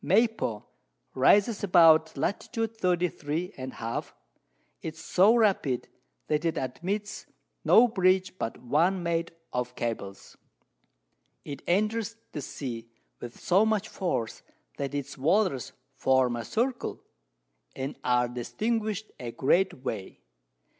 Maypo 0.03 0.63
rises 1.13 1.63
about 1.63 2.17
Lat. 2.17 2.49
33 2.51 3.53
and 3.55 3.71
a 3.73 3.75
half. 3.75 4.15
It 4.81 4.95
is 4.95 4.99
so 4.99 5.35
rapid, 5.35 5.89
that 6.25 6.43
it 6.43 6.57
admits 6.57 7.27
no 7.63 7.87
Bridge 7.87 8.35
but 8.39 8.57
one 8.57 9.03
made 9.03 9.31
of 9.53 9.75
Cables; 9.75 10.37
it 11.45 11.61
enters 11.67 12.15
the 12.31 12.41
Sea 12.41 12.89
with 13.19 13.39
so 13.39 13.63
much 13.63 13.89
Force, 13.89 14.41
that 14.77 14.95
its 14.95 15.19
Waters 15.19 15.71
form 15.93 16.35
a 16.35 16.45
Circle, 16.45 17.03
and 17.75 17.95
are 18.03 18.27
distinguished 18.27 19.11
a 19.19 19.29
great 19.31 19.83
Way. 19.85 20.19